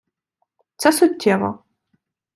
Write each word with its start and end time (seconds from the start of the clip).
Це 0.75 0.91
суттєво. 0.91 1.63